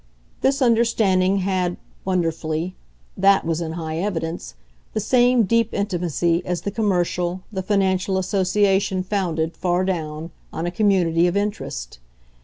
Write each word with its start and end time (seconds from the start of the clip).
This 0.41 0.63
understanding 0.63 1.41
had, 1.45 1.77
wonderfully 2.05 2.73
THAT 3.15 3.45
was 3.45 3.61
in 3.61 3.73
high 3.73 3.97
evidence 3.97 4.55
the 4.93 4.99
same 4.99 5.43
deep 5.43 5.75
intimacy 5.75 6.43
as 6.43 6.61
the 6.61 6.71
commercial, 6.71 7.43
the 7.53 7.61
financial 7.61 8.17
association 8.17 9.03
founded, 9.03 9.55
far 9.55 9.85
down, 9.85 10.31
on 10.51 10.65
a 10.65 10.71
community 10.71 11.27
of 11.27 11.37
interest. 11.37 11.99